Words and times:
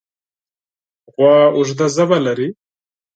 غوا 1.13 1.35
اوږده 1.55 1.85
ژبه 1.95 2.17
لري. 2.25 2.49